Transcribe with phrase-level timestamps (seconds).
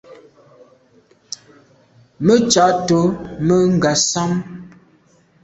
[2.25, 3.01] Me tsha’t’o
[3.45, 4.31] me Ngasam.